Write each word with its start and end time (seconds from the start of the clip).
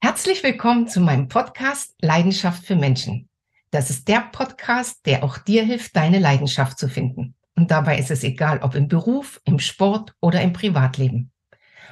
Herzlich 0.00 0.44
willkommen 0.44 0.86
zu 0.86 1.00
meinem 1.00 1.26
Podcast 1.26 1.96
Leidenschaft 2.00 2.64
für 2.64 2.76
Menschen. 2.76 3.28
Das 3.72 3.90
ist 3.90 4.06
der 4.06 4.20
Podcast, 4.30 5.04
der 5.06 5.24
auch 5.24 5.38
dir 5.38 5.64
hilft, 5.64 5.96
deine 5.96 6.20
Leidenschaft 6.20 6.78
zu 6.78 6.88
finden. 6.88 7.34
Und 7.56 7.72
dabei 7.72 7.98
ist 7.98 8.12
es 8.12 8.22
egal, 8.22 8.60
ob 8.62 8.76
im 8.76 8.86
Beruf, 8.86 9.40
im 9.44 9.58
Sport 9.58 10.14
oder 10.20 10.40
im 10.40 10.52
Privatleben. 10.52 11.32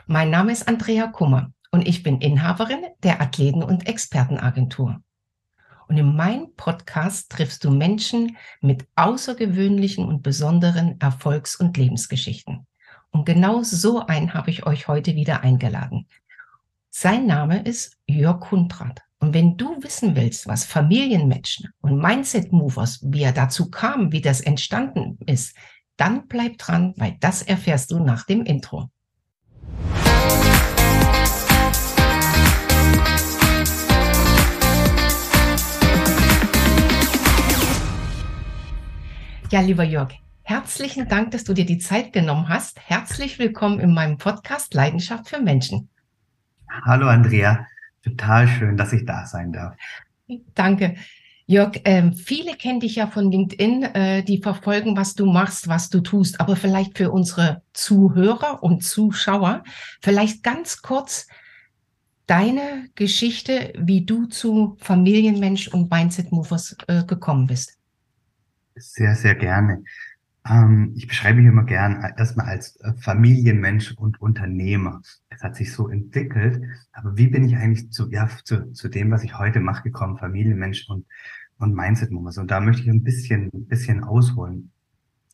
Mein 0.06 0.30
Name 0.30 0.53
ist 0.53 0.69
Andrea 0.69 1.08
Kummer 1.08 1.50
und 1.72 1.88
ich 1.88 2.04
bin 2.04 2.21
Inhaberin 2.21 2.84
der 3.03 3.21
Athleten- 3.21 3.64
und 3.64 3.88
Expertenagentur. 3.88 5.02
Und 5.88 5.98
in 5.98 6.14
meinem 6.14 6.54
Podcast 6.54 7.32
triffst 7.32 7.64
du 7.64 7.72
Menschen 7.72 8.36
mit 8.60 8.86
außergewöhnlichen 8.94 10.06
und 10.06 10.22
besonderen 10.22 11.00
Erfolgs- 11.00 11.56
und 11.56 11.76
Lebensgeschichten. 11.76 12.68
Und 13.10 13.26
genau 13.26 13.64
so 13.64 14.06
einen 14.06 14.32
habe 14.32 14.50
ich 14.50 14.64
euch 14.64 14.86
heute 14.86 15.16
wieder 15.16 15.40
eingeladen. 15.40 16.06
Sein 16.98 17.27
Name 17.27 17.60
ist 17.60 17.95
Jörg 18.07 18.41
Kundrat. 18.41 19.02
Und 19.19 19.34
wenn 19.34 19.59
du 19.59 19.83
wissen 19.83 20.16
willst, 20.16 20.47
was 20.47 20.65
Familienmenschen 20.65 21.69
und 21.83 21.98
Mindset 21.98 22.53
Movers, 22.53 23.01
wie 23.03 23.20
er 23.20 23.33
dazu 23.33 23.70
kam, 23.70 24.12
wie 24.12 24.23
das 24.23 24.41
entstanden 24.41 25.19
ist, 25.27 25.55
dann 25.98 26.27
bleib 26.27 26.56
dran, 26.56 26.95
weil 26.97 27.19
das 27.20 27.43
erfährst 27.43 27.91
du 27.91 27.98
nach 27.98 28.25
dem 28.25 28.47
Intro. 28.47 28.89
Ja, 39.51 39.61
lieber 39.61 39.84
Jörg, 39.84 40.15
herzlichen 40.45 41.06
Dank, 41.09 41.33
dass 41.33 41.45
du 41.45 41.53
dir 41.53 41.67
die 41.67 41.77
Zeit 41.77 42.15
genommen 42.15 42.48
hast. 42.48 42.81
Herzlich 42.81 43.39
willkommen 43.39 43.81
in 43.81 43.92
meinem 43.92 44.17
Podcast 44.17 44.73
Leidenschaft 44.73 45.28
für 45.28 45.42
Menschen. 45.42 45.91
Hallo 46.69 47.09
Andrea, 47.09 47.66
total 48.02 48.48
schön, 48.48 48.77
dass 48.77 48.93
ich 48.93 49.05
da 49.05 49.27
sein 49.27 49.52
darf. 49.52 49.77
Danke. 50.55 50.97
Jörg, 51.48 51.77
äh, 51.84 52.11
viele 52.11 52.56
kennen 52.56 52.81
dich 52.81 52.97
ja 52.97 53.06
von 53.06 53.31
LinkedIn, 53.31 53.83
äh, 53.84 54.22
die 54.25 54.42
verfolgen, 54.42 54.97
was 54.97 55.14
du 55.14 55.27
machst, 55.27 55.69
was 55.69 55.91
du 55.91 56.00
tust. 56.00 56.41
Aber 56.41 56.56
vielleicht 56.56 56.98
für 56.98 57.12
unsere 57.12 57.62
Zuhörer 57.72 58.64
und 58.64 58.83
Zuschauer, 58.83 59.62
vielleicht 60.00 60.42
ganz 60.42 60.83
kurz 60.83 61.28
deine 62.27 62.89
Geschichte, 62.97 63.72
wie 63.78 64.05
du 64.05 64.27
zu 64.27 64.77
Familienmensch 64.81 65.69
und 65.69 65.89
Mindset 65.89 66.33
Movers 66.33 66.77
äh, 66.89 67.05
gekommen 67.05 67.47
bist. 67.47 67.78
Sehr, 68.75 69.14
sehr 69.14 69.37
gerne. 69.37 69.84
Ähm, 70.48 70.92
ich 70.94 71.08
beschreibe 71.08 71.39
mich 71.39 71.47
immer 71.47 71.64
gern 71.64 72.02
erstmal 72.16 72.47
als 72.47 72.77
äh, 72.80 72.92
Familienmensch 72.98 73.92
und 73.97 74.20
Unternehmer. 74.20 75.00
Es 75.28 75.42
hat 75.42 75.56
sich 75.56 75.72
so 75.72 75.88
entwickelt. 75.88 76.62
Aber 76.92 77.16
wie 77.16 77.28
bin 77.28 77.44
ich 77.44 77.56
eigentlich 77.56 77.91
zu, 77.91 78.11
ja, 78.11 78.28
zu, 78.44 78.72
zu 78.72 78.88
dem, 78.88 79.11
was 79.11 79.25
ich 79.25 79.38
heute 79.38 79.61
mache, 79.61 79.83
gekommen? 79.83 80.19
Familienmensch 80.19 80.88
und, 80.88 81.06
und 81.58 81.75
Mindset 81.75 82.11
Movers. 82.11 82.38
Und 82.38 82.50
da 82.50 82.61
möchte 82.61 82.83
ich 82.83 82.88
ein 82.88 83.03
bisschen, 83.03 83.50
ein 83.53 83.66
bisschen 83.66 84.05
ausholen. 84.05 84.70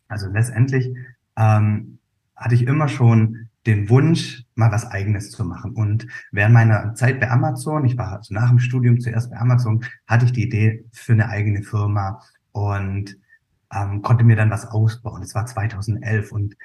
Also 0.08 0.28
letztendlich 0.28 0.94
ähm, 1.36 1.98
hatte 2.36 2.54
ich 2.54 2.66
immer 2.66 2.88
schon 2.88 3.48
den 3.66 3.88
Wunsch, 3.88 4.44
mal 4.54 4.72
was 4.72 4.86
Eigenes 4.86 5.30
zu 5.30 5.44
machen. 5.44 5.72
Und 5.72 6.06
während 6.32 6.54
meiner 6.54 6.94
Zeit 6.94 7.20
bei 7.20 7.30
Amazon, 7.30 7.84
ich 7.84 7.96
war 7.96 8.18
also 8.18 8.34
nach 8.34 8.48
dem 8.48 8.58
Studium 8.58 9.00
zuerst 9.00 9.30
bei 9.30 9.36
Amazon, 9.36 9.84
hatte 10.06 10.24
ich 10.24 10.32
die 10.32 10.44
Idee 10.44 10.84
für 10.92 11.12
eine 11.12 11.28
eigene 11.28 11.62
Firma 11.62 12.20
und 12.50 13.16
ähm, 13.74 14.02
konnte 14.02 14.24
mir 14.24 14.36
dann 14.36 14.50
was 14.50 14.66
ausbauen. 14.66 15.22
Das 15.22 15.34
war 15.34 15.46
2011 15.46 16.32
und 16.32 16.56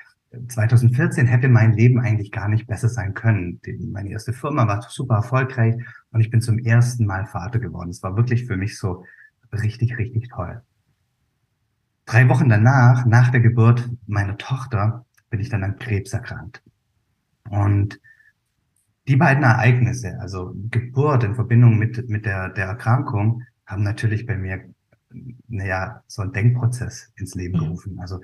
2014 0.49 1.25
hätte 1.25 1.47
mein 1.47 1.73
Leben 1.73 1.99
eigentlich 1.99 2.31
gar 2.31 2.49
nicht 2.49 2.67
besser 2.67 2.89
sein 2.89 3.13
können. 3.13 3.61
Meine 3.91 4.09
erste 4.09 4.33
Firma 4.33 4.67
war 4.67 4.81
super 4.89 5.15
erfolgreich 5.15 5.75
und 6.11 6.19
ich 6.19 6.29
bin 6.29 6.41
zum 6.41 6.59
ersten 6.59 7.05
Mal 7.05 7.25
Vater 7.25 7.59
geworden. 7.59 7.89
Es 7.89 8.03
war 8.03 8.17
wirklich 8.17 8.45
für 8.45 8.57
mich 8.57 8.77
so 8.77 9.05
richtig, 9.53 9.97
richtig 9.97 10.29
toll. 10.29 10.61
Drei 12.05 12.27
Wochen 12.29 12.49
danach, 12.49 13.05
nach 13.05 13.29
der 13.29 13.41
Geburt 13.41 13.89
meiner 14.05 14.37
Tochter, 14.37 15.05
bin 15.29 15.39
ich 15.39 15.49
dann 15.49 15.63
an 15.63 15.77
Krebs 15.77 16.13
erkrankt. 16.13 16.61
Und 17.49 17.99
die 19.07 19.15
beiden 19.15 19.43
Ereignisse, 19.43 20.17
also 20.19 20.53
Geburt 20.69 21.23
in 21.23 21.35
Verbindung 21.35 21.77
mit, 21.77 22.09
mit 22.09 22.25
der, 22.25 22.49
der 22.49 22.67
Erkrankung, 22.67 23.43
haben 23.65 23.83
natürlich 23.83 24.25
bei 24.25 24.37
mir 24.37 24.63
naja, 25.47 26.03
so 26.07 26.21
ein 26.21 26.33
Denkprozess 26.33 27.11
ins 27.15 27.35
Leben 27.35 27.57
mhm. 27.57 27.63
gerufen. 27.63 27.99
Also 27.99 28.21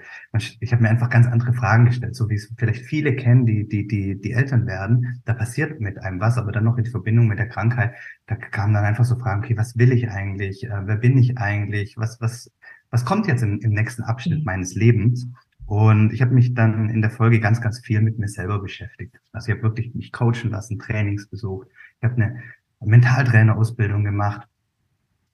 ich 0.60 0.72
habe 0.72 0.84
mir 0.84 0.90
einfach 0.90 1.10
ganz 1.10 1.28
andere 1.28 1.54
Fragen 1.54 1.86
gestellt, 1.86 2.16
so 2.16 2.30
wie 2.30 2.36
es 2.36 2.52
vielleicht 2.58 2.86
viele 2.86 3.16
kennen, 3.16 3.46
die, 3.46 3.68
die, 3.68 3.88
die, 3.88 4.20
die 4.20 4.32
Eltern 4.32 4.68
werden. 4.68 5.22
Da 5.26 5.34
passiert 5.34 5.80
mit 5.80 5.98
einem 6.00 6.20
was, 6.20 6.38
aber 6.38 6.52
dann 6.52 6.66
noch 6.66 6.78
in 6.78 6.86
Verbindung 6.86 7.28
mit 7.28 7.40
der 7.40 7.48
Krankheit, 7.48 7.94
da 8.28 8.36
kamen 8.36 8.74
dann 8.74 8.84
einfach 8.84 9.06
so 9.06 9.18
Fragen, 9.18 9.44
okay, 9.44 9.58
was 9.58 9.78
will 9.78 9.92
ich 9.92 10.10
eigentlich? 10.10 10.66
Äh, 10.66 10.88
wer 10.88 10.98
bin 10.98 11.18
ich 11.18 11.38
eigentlich? 11.38 11.98
Was, 11.98 12.20
was, 12.20 12.52
was 12.90 13.06
kommt 13.06 13.28
jetzt 13.28 13.44
im, 13.44 13.60
im 13.60 13.72
nächsten 13.72 14.04
Abschnitt 14.04 14.40
mhm. 14.40 14.46
meines 14.46 14.76
Lebens? 14.76 15.28
Und 15.66 16.12
ich 16.12 16.22
habe 16.22 16.34
mich 16.34 16.54
dann 16.54 16.90
in 16.90 17.02
der 17.02 17.10
Folge 17.10 17.40
ganz, 17.40 17.62
ganz 17.62 17.80
viel 17.80 18.02
mit 18.02 18.20
mir 18.20 18.28
selber 18.28 18.60
beschäftigt. 18.60 19.18
Also 19.32 19.48
ich 19.48 19.54
habe 19.54 19.64
wirklich 19.64 19.96
mich 19.96 20.12
coachen 20.12 20.50
lassen, 20.50 20.78
Trainings 20.78 21.28
besucht. 21.28 21.70
Ich 22.00 22.04
habe 22.04 22.16
eine 22.16 22.44
Mentaltrainerausbildung 22.82 24.04
gemacht 24.04 24.48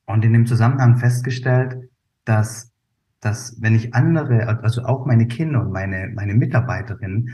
und 0.10 0.26
in 0.26 0.34
dem 0.34 0.48
Zusammenhang 0.48 0.98
festgestellt, 0.98 1.88
dass, 2.26 2.72
dass 3.20 3.62
wenn 3.62 3.76
ich 3.76 3.94
andere, 3.94 4.48
also 4.64 4.84
auch 4.84 5.06
meine 5.06 5.28
Kinder 5.28 5.62
und 5.62 5.72
meine, 5.72 6.12
meine 6.16 6.34
Mitarbeiterinnen 6.34 7.30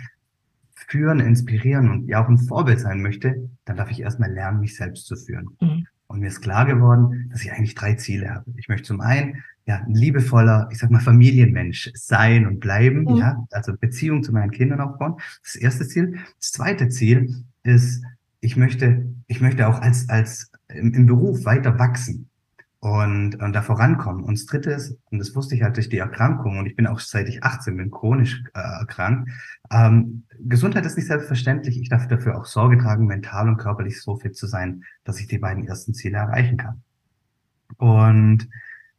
führen, 0.73 1.21
inspirieren 1.21 1.89
und 1.89 2.07
ja 2.09 2.21
auch 2.21 2.27
ein 2.27 2.37
Vorbild 2.37 2.81
sein 2.81 3.01
möchte, 3.01 3.49
dann 3.63 3.77
darf 3.77 3.91
ich 3.91 4.01
erstmal 4.01 4.29
lernen, 4.29 4.59
mich 4.59 4.75
selbst 4.75 5.07
zu 5.07 5.15
führen. 5.15 5.55
Mhm. 5.61 5.87
Und 6.07 6.19
mir 6.19 6.27
ist 6.27 6.41
klar 6.41 6.65
geworden, 6.65 7.29
dass 7.31 7.43
ich 7.43 7.53
eigentlich 7.53 7.75
drei 7.75 7.93
Ziele 7.93 8.29
habe. 8.29 8.51
Ich 8.57 8.67
möchte 8.67 8.87
zum 8.87 8.99
einen 8.99 9.41
ja 9.65 9.77
ein 9.77 9.95
liebevoller, 9.95 10.67
ich 10.69 10.77
sag 10.77 10.91
mal 10.91 10.99
Familienmensch 10.99 11.91
sein 11.95 12.45
und 12.45 12.59
bleiben, 12.59 13.05
mhm. 13.05 13.15
ja, 13.15 13.47
also 13.51 13.73
Beziehung 13.77 14.21
zu 14.21 14.33
meinen 14.33 14.51
Kindern 14.51 14.81
aufbauen. 14.81 15.15
Das 15.43 15.55
erste 15.55 15.87
Ziel. 15.87 16.17
Das 16.39 16.51
zweite 16.51 16.89
Ziel 16.89 17.45
ist, 17.63 18.03
ich 18.41 18.57
möchte, 18.57 19.05
ich 19.27 19.39
möchte 19.39 19.65
auch 19.65 19.79
als 19.79 20.09
als 20.09 20.51
im, 20.67 20.93
im 20.93 21.05
Beruf 21.05 21.45
weiter 21.45 21.79
wachsen 21.79 22.29
und, 22.85 23.41
und 23.41 23.53
da 23.53 23.63
vorankommen. 23.63 24.23
Und 24.23 24.37
das 24.37 24.45
Dritte 24.45 24.69
ist, 24.69 24.95
und 25.09 25.17
das 25.17 25.33
wusste 25.33 25.55
ich 25.55 25.63
halt 25.63 25.75
durch 25.75 25.89
die 25.89 25.97
Erkrankung, 25.97 26.59
und 26.59 26.67
ich 26.67 26.75
bin 26.75 26.85
auch 26.85 26.99
seit 26.99 27.27
ich 27.27 27.43
18 27.43 27.75
bin 27.75 27.89
chronisch 27.89 28.43
äh, 28.53 28.59
erkrankt, 28.59 29.31
ähm, 29.71 30.25
Gesundheit 30.41 30.85
ist 30.85 30.95
nicht 30.95 31.07
selbstverständlich. 31.07 31.81
Ich 31.81 31.89
darf 31.89 32.07
dafür 32.07 32.37
auch 32.37 32.45
Sorge 32.45 32.77
tragen, 32.77 33.07
mental 33.07 33.47
und 33.47 33.57
körperlich 33.57 33.99
so 33.99 34.17
fit 34.17 34.35
zu 34.35 34.45
sein, 34.45 34.83
dass 35.03 35.19
ich 35.19 35.25
die 35.25 35.39
beiden 35.39 35.65
ersten 35.65 35.95
Ziele 35.95 36.17
erreichen 36.17 36.57
kann. 36.57 36.83
Und 37.77 38.47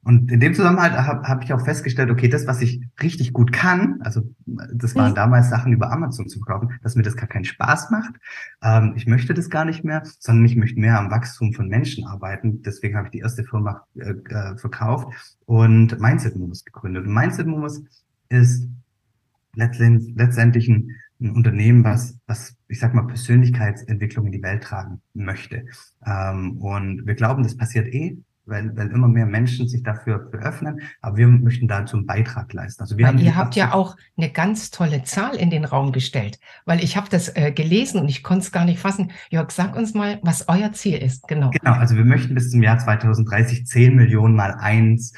und 0.06 0.30
in 0.30 0.38
dem 0.38 0.54
Zusammenhang 0.54 0.92
habe 0.92 1.26
hab 1.26 1.42
ich 1.42 1.52
auch 1.52 1.64
festgestellt, 1.64 2.12
okay, 2.12 2.28
das, 2.28 2.46
was 2.46 2.62
ich 2.62 2.80
richtig 3.02 3.32
gut 3.32 3.52
kann, 3.52 4.00
also 4.02 4.22
das 4.46 4.94
waren 4.94 5.10
mhm. 5.10 5.16
damals 5.16 5.50
Sachen 5.50 5.72
über 5.72 5.90
Amazon 5.90 6.28
zu 6.28 6.38
verkaufen, 6.38 6.78
dass 6.84 6.94
mir 6.94 7.02
das 7.02 7.16
gar 7.16 7.26
keinen 7.26 7.44
Spaß 7.44 7.90
macht. 7.90 8.14
Ähm, 8.62 8.92
ich 8.94 9.08
möchte 9.08 9.34
das 9.34 9.50
gar 9.50 9.64
nicht 9.64 9.82
mehr, 9.82 10.04
sondern 10.20 10.44
ich 10.44 10.54
möchte 10.54 10.78
mehr 10.78 11.00
am 11.00 11.10
Wachstum 11.10 11.52
von 11.54 11.66
Menschen 11.66 12.06
arbeiten. 12.06 12.62
Deswegen 12.62 12.96
habe 12.96 13.08
ich 13.08 13.10
die 13.10 13.18
erste 13.18 13.42
Firma 13.42 13.84
äh, 13.96 14.10
äh 14.10 14.56
verkauft 14.56 15.12
und 15.44 16.00
Mindset 16.00 16.36
Movers 16.36 16.64
gegründet. 16.64 17.04
Und 17.04 17.12
Mindset 17.12 17.48
Movers 17.48 17.82
ist 18.28 18.68
letztendlich, 19.56 20.14
letztendlich 20.14 20.68
ein, 20.68 20.92
ein 21.20 21.30
Unternehmen, 21.32 21.82
was, 21.82 22.16
was, 22.28 22.54
ich 22.68 22.78
sag 22.78 22.94
mal, 22.94 23.08
Persönlichkeitsentwicklung 23.08 24.26
in 24.26 24.32
die 24.32 24.42
Welt 24.42 24.62
tragen 24.62 25.02
möchte. 25.14 25.64
Ähm, 26.06 26.58
und 26.58 27.08
wir 27.08 27.16
glauben, 27.16 27.42
das 27.42 27.56
passiert 27.56 27.92
eh 27.92 28.18
weil, 28.46 28.76
weil 28.76 28.88
immer 28.88 29.08
mehr 29.08 29.26
Menschen 29.26 29.68
sich 29.68 29.82
dafür 29.82 30.30
öffnen. 30.32 30.80
Aber 31.00 31.16
wir 31.16 31.26
möchten 31.26 31.68
dazu 31.68 31.96
einen 31.96 32.06
Beitrag 32.06 32.52
leisten. 32.52 32.82
Also 32.82 32.96
wir 32.96 33.06
weil 33.06 33.14
haben 33.14 33.18
ihr 33.18 33.36
habt 33.36 33.56
ja 33.56 33.74
auch 33.74 33.96
eine 34.16 34.30
ganz 34.30 34.70
tolle 34.70 35.02
Zahl 35.02 35.36
in 35.36 35.50
den 35.50 35.64
Raum 35.64 35.92
gestellt, 35.92 36.38
weil 36.64 36.82
ich 36.82 36.96
habe 36.96 37.08
das 37.10 37.34
äh, 37.36 37.52
gelesen 37.52 38.00
und 38.00 38.08
ich 38.08 38.22
konnte 38.22 38.44
es 38.44 38.52
gar 38.52 38.64
nicht 38.64 38.78
fassen. 38.78 39.12
Jörg, 39.30 39.50
sag 39.50 39.76
uns 39.76 39.94
mal, 39.94 40.20
was 40.22 40.48
euer 40.48 40.72
Ziel 40.72 40.98
ist. 40.98 41.28
Genau. 41.28 41.50
Genau, 41.50 41.72
also 41.72 41.96
wir 41.96 42.04
möchten 42.04 42.34
bis 42.34 42.50
zum 42.50 42.62
Jahr 42.62 42.78
2030 42.78 43.66
10 43.66 43.94
Millionen 43.94 44.34
mal 44.34 44.52
eins 44.52 45.12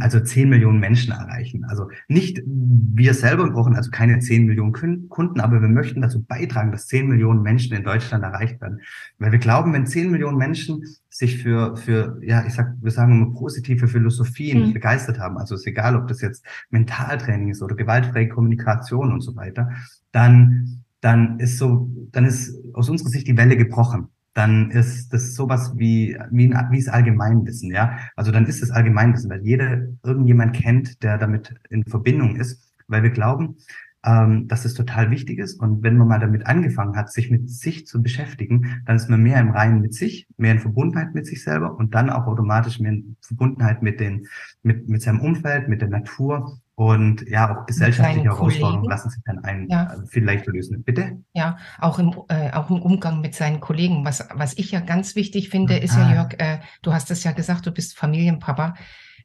also 0.00 0.20
10 0.20 0.48
Millionen 0.48 0.80
Menschen 0.80 1.12
erreichen. 1.12 1.64
Also 1.64 1.88
nicht 2.08 2.42
wir 2.46 3.14
selber 3.14 3.48
brauchen 3.50 3.76
also 3.76 3.90
keine 3.90 4.18
10 4.18 4.46
Millionen 4.46 5.08
Kunden, 5.08 5.40
aber 5.40 5.60
wir 5.60 5.68
möchten 5.68 6.00
dazu 6.00 6.22
beitragen, 6.22 6.72
dass 6.72 6.86
10 6.86 7.08
Millionen 7.08 7.42
Menschen 7.42 7.76
in 7.76 7.84
Deutschland 7.84 8.24
erreicht 8.24 8.60
werden. 8.60 8.80
Weil 9.18 9.32
wir 9.32 9.38
glauben, 9.38 9.72
wenn 9.72 9.86
10 9.86 10.10
Millionen 10.10 10.38
Menschen 10.38 10.82
sich 11.08 11.42
für, 11.42 11.76
für, 11.76 12.18
ja, 12.22 12.44
ich 12.46 12.54
sag, 12.54 12.74
wir 12.80 12.90
sagen 12.90 13.12
immer 13.12 13.34
positive 13.34 13.88
Philosophien 13.88 14.68
mhm. 14.68 14.72
begeistert 14.72 15.18
haben, 15.18 15.38
also 15.38 15.54
ist 15.54 15.66
egal, 15.66 15.96
ob 15.96 16.08
das 16.08 16.20
jetzt 16.20 16.44
Mentaltraining 16.70 17.50
ist 17.50 17.62
oder 17.62 17.74
gewaltfreie 17.74 18.28
Kommunikation 18.28 19.12
und 19.12 19.20
so 19.20 19.36
weiter, 19.36 19.70
dann, 20.12 20.82
dann 21.00 21.38
ist 21.40 21.58
so, 21.58 21.90
dann 22.12 22.24
ist 22.24 22.54
aus 22.74 22.88
unserer 22.88 23.10
Sicht 23.10 23.28
die 23.28 23.36
Welle 23.36 23.56
gebrochen 23.56 24.08
dann 24.36 24.70
ist 24.70 25.14
das 25.14 25.34
sowas 25.34 25.72
wie, 25.76 26.14
wie, 26.30 26.50
wie 26.50 26.78
es 26.78 26.88
Allgemeinwissen, 26.88 27.70
ja. 27.70 27.96
Also 28.16 28.32
dann 28.32 28.44
ist 28.44 28.62
es 28.62 28.70
Allgemeinwissen, 28.70 29.30
weil 29.30 29.40
jeder 29.42 29.88
irgendjemand 30.04 30.54
kennt, 30.54 31.02
der 31.02 31.16
damit 31.16 31.54
in 31.70 31.84
Verbindung 31.84 32.36
ist, 32.36 32.70
weil 32.86 33.02
wir 33.02 33.10
glauben, 33.10 33.56
ähm, 34.04 34.46
dass 34.46 34.66
es 34.66 34.74
total 34.74 35.10
wichtig 35.10 35.38
ist. 35.38 35.58
Und 35.58 35.82
wenn 35.82 35.96
man 35.96 36.08
mal 36.08 36.20
damit 36.20 36.46
angefangen 36.46 36.96
hat, 36.96 37.10
sich 37.10 37.30
mit 37.30 37.48
sich 37.48 37.86
zu 37.86 38.02
beschäftigen, 38.02 38.82
dann 38.84 38.96
ist 38.96 39.08
man 39.08 39.22
mehr 39.22 39.40
im 39.40 39.52
Reinen 39.52 39.80
mit 39.80 39.94
sich, 39.94 40.28
mehr 40.36 40.52
in 40.52 40.60
Verbundenheit 40.60 41.14
mit 41.14 41.26
sich 41.26 41.42
selber 41.42 41.74
und 41.74 41.94
dann 41.94 42.10
auch 42.10 42.26
automatisch 42.26 42.78
mehr 42.78 42.92
in 42.92 43.16
Verbundenheit 43.22 43.82
mit 43.82 44.00
den, 44.00 44.26
mit, 44.62 44.86
mit 44.86 45.00
seinem 45.00 45.20
Umfeld, 45.20 45.68
mit 45.68 45.80
der 45.80 45.88
Natur. 45.88 46.58
Und 46.76 47.26
ja, 47.26 47.56
auch 47.56 47.64
gesellschaftliche 47.64 48.24
Herausforderungen 48.24 48.84
lassen 48.84 49.08
sich 49.08 49.22
dann 49.24 49.42
ein 49.44 49.66
ja. 49.70 49.94
Äh, 49.94 50.06
viel 50.08 50.22
leichter 50.22 50.52
lösen. 50.52 50.84
Bitte? 50.84 51.22
Ja, 51.32 51.56
auch 51.78 51.98
im, 51.98 52.14
äh, 52.28 52.52
auch 52.52 52.68
im 52.68 52.82
Umgang 52.82 53.22
mit 53.22 53.34
seinen 53.34 53.60
Kollegen. 53.60 54.04
Was, 54.04 54.28
was 54.34 54.52
ich 54.58 54.72
ja 54.72 54.80
ganz 54.80 55.16
wichtig 55.16 55.48
finde, 55.48 55.78
ist 55.78 55.96
ja, 55.96 56.12
Jörg, 56.12 56.34
äh, 56.38 56.58
du 56.82 56.92
hast 56.92 57.10
es 57.10 57.24
ja 57.24 57.32
gesagt, 57.32 57.64
du 57.64 57.70
bist 57.70 57.96
Familienpapa. 57.96 58.74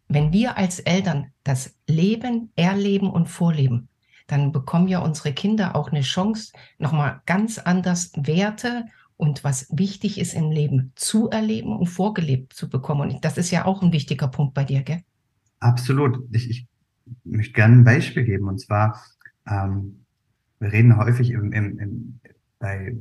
Wenn 0.07 0.31
wir 0.31 0.57
als 0.57 0.79
Eltern 0.79 1.33
das 1.43 1.77
Leben, 1.87 2.53
Erleben 2.55 3.09
und 3.09 3.27
Vorleben, 3.27 3.89
dann 4.27 4.53
bekommen 4.53 4.87
ja 4.87 4.99
unsere 4.99 5.33
Kinder 5.33 5.75
auch 5.75 5.91
eine 5.91 6.01
Chance, 6.01 6.53
nochmal 6.77 7.21
ganz 7.25 7.59
anders 7.59 8.13
Werte 8.15 8.85
und 9.17 9.43
was 9.43 9.67
wichtig 9.77 10.21
ist 10.21 10.35
im 10.35 10.51
Leben 10.51 10.93
zu 10.95 11.29
erleben 11.29 11.75
und 11.75 11.87
vorgelebt 11.87 12.53
zu 12.53 12.69
bekommen. 12.69 13.11
Und 13.11 13.25
das 13.25 13.37
ist 13.37 13.51
ja 13.51 13.65
auch 13.65 13.81
ein 13.81 13.91
wichtiger 13.91 14.29
Punkt 14.29 14.53
bei 14.53 14.63
dir, 14.63 14.83
gell? 14.83 15.01
Absolut. 15.59 16.17
Ich, 16.31 16.49
ich 16.49 16.67
möchte 17.23 17.53
gerne 17.53 17.77
ein 17.77 17.83
Beispiel 17.83 18.23
geben. 18.23 18.47
Und 18.47 18.59
zwar, 18.59 19.01
ähm, 19.47 20.05
wir 20.59 20.71
reden 20.71 20.97
häufig 20.97 21.31
im, 21.31 21.51
im, 21.51 21.79
im, 21.79 22.19
bei, 22.59 22.95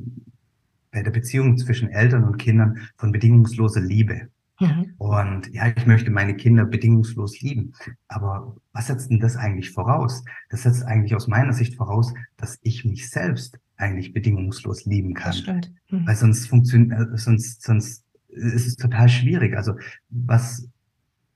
bei 0.93 1.03
der 1.03 1.11
Beziehung 1.11 1.59
zwischen 1.59 1.89
Eltern 1.89 2.25
und 2.25 2.39
Kindern 2.39 2.79
von 2.97 3.13
bedingungsloser 3.13 3.81
Liebe. 3.81 4.29
Mhm. 4.61 4.95
Und 4.99 5.53
ja, 5.53 5.69
ich 5.75 5.87
möchte 5.87 6.11
meine 6.11 6.35
Kinder 6.35 6.65
bedingungslos 6.65 7.41
lieben. 7.41 7.73
Aber 8.09 8.57
was 8.73 8.89
setzt 8.89 9.11
denn 9.11 9.21
das 9.21 9.37
eigentlich 9.37 9.71
voraus? 9.71 10.23
Das 10.51 10.63
setzt 10.63 10.85
eigentlich 10.85 11.15
aus 11.15 11.29
meiner 11.29 11.53
Sicht 11.53 11.77
voraus, 11.77 12.13
dass 12.37 12.59
ich 12.63 12.85
mich 12.85 13.11
selbst 13.11 13.59
eigentlich 13.77 14.13
bedingungslos 14.13 14.85
lieben 14.85 15.15
kann. 15.15 15.33
Das 15.33 15.39
stimmt. 15.39 15.73
Mhm. 15.91 16.07
Weil 16.07 16.17
sonst 16.17 16.47
funktioniert, 16.47 16.93
äh, 16.93 17.17
sonst, 17.17 17.63
sonst 17.63 18.05
ist 18.29 18.67
es 18.67 18.77
total 18.77 19.09
schwierig. 19.09 19.57
Also 19.57 19.75
was, 20.11 20.69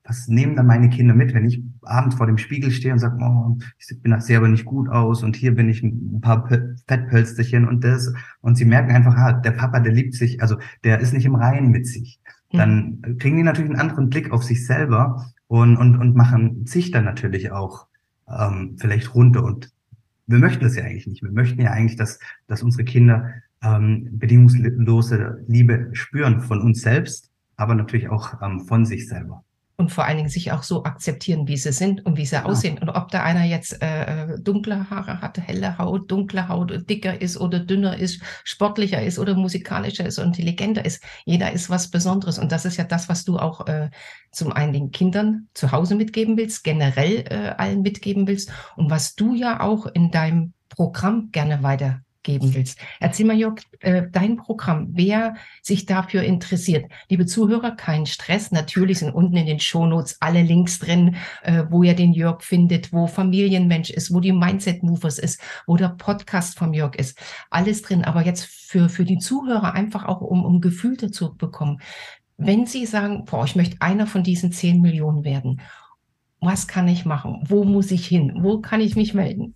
was 0.05 0.29
nehmen 0.29 0.55
dann 0.55 0.67
meine 0.67 0.91
Kinder 0.91 1.15
mit, 1.15 1.35
wenn 1.35 1.47
ich 1.47 1.63
abends 1.87 2.17
vor 2.17 2.27
dem 2.27 2.39
Spiegel 2.39 2.71
stehe 2.71 2.93
und 2.93 2.99
sage, 2.99 3.17
oh, 3.21 3.59
ich 3.79 4.03
bin 4.03 4.13
das 4.13 4.27
selber 4.27 4.49
nicht 4.49 4.65
gut 4.65 4.89
aus 4.89 5.23
und 5.23 5.37
hier 5.37 5.55
bin 5.55 5.69
ich 5.69 5.83
ein 5.83 6.21
paar 6.21 6.49
Fettpölsterchen 6.89 7.67
und 7.67 7.85
das 7.85 8.13
und 8.41 8.57
sie 8.57 8.65
merken 8.65 8.93
einfach, 8.93 9.17
ah, 9.17 9.33
der 9.33 9.53
Papa, 9.53 9.81
der 9.81 9.93
liebt 9.93 10.15
sich, 10.15 10.43
also 10.43 10.57
der 10.85 11.01
ist 11.01 11.13
nicht 11.13 11.27
im 11.27 11.35
Reinen 11.35 11.71
mit 11.71 11.87
sich 11.87 12.21
dann 12.57 13.19
kriegen 13.19 13.37
die 13.37 13.43
natürlich 13.43 13.71
einen 13.71 13.81
anderen 13.81 14.11
Blick 14.11 14.31
auf 14.31 14.45
sich 14.45 14.67
selber 14.67 15.27
und, 15.49 15.77
und, 15.77 15.99
und 15.99 16.15
machen 16.15 16.67
sich 16.67 16.91
dann 16.91 17.05
natürlich 17.05 17.51
auch 17.51 17.87
ähm, 18.29 18.77
vielleicht 18.79 19.15
runter. 19.15 19.45
Und 19.45 19.73
wir 20.27 20.39
möchten 20.39 20.65
das 20.65 20.77
ja 20.77 20.85
eigentlich 20.85 21.07
nicht. 21.07 21.23
Wir 21.23 21.33
möchten 21.33 21.61
ja 21.61 21.71
eigentlich, 21.71 21.97
dass, 21.97 22.19
dass 22.47 22.63
unsere 22.63 22.85
Kinder 22.85 23.29
ähm, 23.63 24.09
bedingungslose 24.13 25.45
Liebe 25.49 25.91
spüren 25.93 26.41
von 26.41 26.61
uns 26.61 26.83
selbst, 26.83 27.31
aber 27.57 27.75
natürlich 27.75 28.09
auch 28.09 28.41
ähm, 28.41 28.61
von 28.61 28.87
sich 28.87 29.09
selber 29.09 29.45
und 29.77 29.91
vor 29.91 30.05
allen 30.05 30.19
Dingen 30.19 30.29
sich 30.29 30.53
auch 30.53 30.63
so 30.63 30.85
akzeptieren, 30.85 31.49
wie 31.49 31.57
sie 31.57 31.73
sind 31.73 32.07
und 32.07 32.17
wie 32.17 32.27
sie 32.27 32.37
ja. 32.37 32.45
aussehen. 32.45 32.79
Und 32.79 32.91
ob 32.91 33.11
da 33.11 33.23
einer 33.23 33.45
jetzt 33.45 33.83
äh, 33.83 34.39
dunkle 34.41 34.89
Haare 34.89 35.21
hat, 35.21 35.39
helle 35.39 35.79
Haut, 35.79 36.11
dunkle 36.11 36.49
Haut, 36.49 36.89
dicker 36.89 37.21
ist 37.21 37.37
oder 37.37 37.59
dünner 37.59 37.99
ist, 37.99 38.23
sportlicher 38.45 39.03
ist 39.03 39.19
oder 39.19 39.35
musikalischer 39.35 40.07
ist, 40.07 40.19
intelligenter 40.19 40.85
ist. 40.85 41.03
Jeder 41.25 41.53
ist 41.53 41.71
was 41.71 41.91
Besonderes. 41.91 42.39
Und 42.39 42.53
das 42.53 42.65
ist 42.65 42.77
ja 42.77 42.85
das, 42.85 43.09
was 43.09 43.25
du 43.25 43.39
auch 43.39 43.67
äh, 43.67 43.91
zum 44.31 44.53
einen 44.53 44.73
den 44.73 44.91
Kindern 44.93 45.49
zu 45.55 45.73
Hause 45.73 45.97
mitgeben 45.97 46.37
willst, 46.37 46.63
generell 46.63 47.25
äh, 47.29 47.55
allen 47.57 47.83
mitgeben 47.83 48.29
willst 48.29 48.53
und 48.77 48.91
was 48.91 49.15
du 49.15 49.35
ja 49.35 49.61
auch 49.61 49.87
in 49.87 50.11
deinem 50.11 50.53
Programm 50.69 51.31
gerne 51.33 51.63
weiter 51.63 52.01
geben 52.25 52.55
willst. 52.55 52.79
Erzähl 52.99 53.27
mal, 53.27 53.37
Jörg, 53.37 53.61
äh, 53.81 54.03
dein 54.11 54.37
Programm, 54.37 54.89
wer 54.93 55.37
sich 55.63 55.87
dafür 55.87 56.25
interessiert. 56.25 56.91
Liebe 57.09 57.27
Zuhörer, 57.27 57.71
kein 57.71 58.07
Stress. 58.07 58.51
Natürlich 58.51 58.99
sind 58.99 59.15
unten 59.15 59.37
in 59.37 59.47
den 59.47 59.61
Shownotes 59.61 60.17
alle 60.21 60.43
Links 60.43 60.81
drin, 60.81 61.17
äh, 61.43 61.65
wo 61.71 61.85
ihr 61.85 61.95
den 61.95 62.13
Jörg 62.13 62.43
findet, 62.43 62.93
wo 62.93 63.07
Familienmensch 63.07 63.91
ist, 63.91 64.13
wo 64.13 64.19
die 64.19 64.33
Mindset 64.33 64.83
Movers 64.83 65.19
ist, 65.19 65.41
wo 65.67 65.77
der 65.77 65.91
Podcast 65.91 66.59
vom 66.59 66.75
Jörg 66.75 66.97
ist. 66.97 67.17
Alles 67.51 67.83
drin. 67.83 68.05
Aber 68.05 68.25
jetzt 68.25 68.45
für, 68.45 68.89
für 68.89 69.05
die 69.05 69.19
Zuhörer 69.19 69.75
einfach 69.75 70.05
auch, 70.05 70.21
um, 70.21 70.45
um 70.45 70.61
Gefühl 70.61 70.97
dazu 70.97 71.35
bekommen. 71.37 71.81
Wenn 72.37 72.67
Sie 72.67 72.85
sagen, 72.87 73.27
boah, 73.27 73.45
ich 73.45 73.55
möchte 73.55 73.77
einer 73.81 74.09
von 74.09 74.25
diesen 74.25 74.51
zehn 74.51 74.81
Millionen 74.81 75.25
werden, 75.25 75.61
was 76.41 76.67
kann 76.67 76.89
ich 76.89 77.05
machen? 77.05 77.43
Wo 77.47 77.65
muss 77.65 77.91
ich 77.91 78.07
hin? 78.07 78.39
Wo 78.41 78.61
kann 78.61 78.81
ich 78.81 78.97
mich 78.97 79.15
melden? 79.15 79.55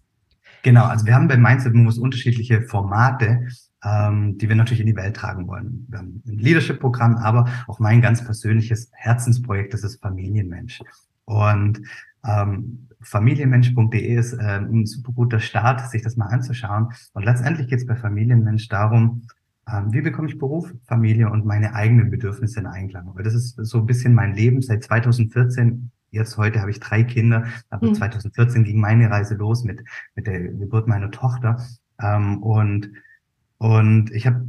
Genau, 0.63 0.85
also 0.85 1.07
wir 1.07 1.15
haben 1.15 1.29
bei 1.29 1.37
Mindset 1.37 1.75
Moves 1.75 1.99
unterschiedliche 1.99 2.63
Formate, 2.63 3.47
ähm, 3.85 4.39
die 4.39 4.49
wir 4.49 4.57
natürlich 4.57 4.81
in 4.81 4.87
die 4.87 4.97
Welt 4.97 5.17
tragen 5.17 5.47
wollen. 5.47 5.87
Wir 5.89 5.99
haben 5.99 6.23
ein 6.27 6.39
Leadership-Programm, 6.39 7.17
aber 7.17 7.49
auch 7.67 7.79
mein 7.79 8.01
ganz 8.01 8.25
persönliches 8.25 8.91
Herzensprojekt, 8.95 9.73
das 9.73 9.85
ist 9.85 10.03
Familienmensch. 10.03 10.83
Und 11.25 11.81
ähm, 12.27 12.89
familienmensch.de 13.01 14.15
ist 14.15 14.33
äh, 14.33 14.59
ein 14.59 14.87
super 14.87 15.13
guter 15.13 15.41
Start, 15.41 15.89
sich 15.91 16.03
das 16.03 16.17
mal 16.17 16.27
anzuschauen. 16.27 16.89
Und 17.13 17.25
letztendlich 17.25 17.69
geht 17.69 17.79
es 17.79 17.87
bei 17.87 17.95
Familienmensch 17.95 18.69
darum, 18.69 19.27
ähm, 19.71 19.93
wie 19.93 20.01
bekomme 20.01 20.29
ich 20.29 20.39
Beruf, 20.39 20.73
Familie 20.87 21.31
und 21.31 21.45
meine 21.45 21.75
eigenen 21.75 22.11
Bedürfnisse 22.11 22.61
in 22.61 22.67
Einklang. 22.67 23.09
Aber 23.09 23.23
das 23.23 23.35
ist 23.35 23.57
so 23.57 23.79
ein 23.79 23.87
bisschen 23.87 24.15
mein 24.15 24.35
Leben. 24.35 24.63
Seit 24.63 24.83
2014 24.85 25.91
jetzt 26.11 26.37
heute 26.37 26.61
habe 26.61 26.71
ich 26.71 26.81
drei 26.81 27.03
Kinder, 27.03 27.47
aber 27.71 27.89
mhm. 27.89 27.95
2014 27.95 28.65
ging 28.65 28.81
meine 28.81 29.11
Reise 29.11 29.35
los 29.35 29.65
mit, 29.65 29.83
mit 30.15 30.27
der 30.27 30.41
Geburt 30.41 30.89
meiner 30.89 31.11
Tochter. 31.11 31.65
Ähm, 32.01 32.43
und, 32.43 32.91
und 33.59 34.11
ich 34.13 34.27
habe 34.27 34.47